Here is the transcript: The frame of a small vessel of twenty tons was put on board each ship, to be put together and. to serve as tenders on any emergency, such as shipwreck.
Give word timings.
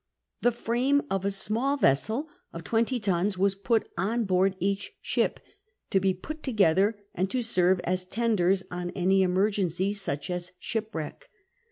The 0.41 0.51
frame 0.51 1.03
of 1.11 1.25
a 1.25 1.29
small 1.29 1.77
vessel 1.77 2.27
of 2.53 2.63
twenty 2.63 2.99
tons 2.99 3.37
was 3.37 3.53
put 3.53 3.87
on 3.99 4.23
board 4.23 4.55
each 4.59 4.93
ship, 4.99 5.39
to 5.91 5.99
be 5.99 6.11
put 6.11 6.41
together 6.41 6.97
and. 7.13 7.29
to 7.29 7.43
serve 7.43 7.79
as 7.81 8.05
tenders 8.05 8.63
on 8.71 8.89
any 8.95 9.21
emergency, 9.21 9.93
such 9.93 10.31
as 10.31 10.53
shipwreck. 10.57 11.29